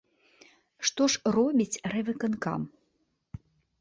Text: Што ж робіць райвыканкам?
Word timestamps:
Што 0.87 1.03
ж 1.15 1.33
робіць 1.37 1.81
райвыканкам? 1.93 2.61